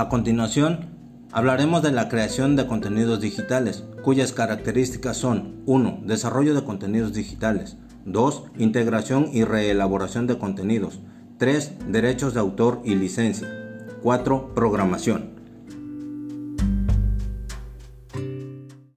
[0.00, 0.86] A continuación,
[1.30, 6.04] hablaremos de la creación de contenidos digitales, cuyas características son 1.
[6.06, 7.76] Desarrollo de contenidos digitales.
[8.06, 8.44] 2.
[8.56, 11.00] Integración y reelaboración de contenidos.
[11.36, 11.92] 3.
[11.92, 13.46] Derechos de autor y licencia.
[14.02, 14.54] 4.
[14.54, 15.39] Programación.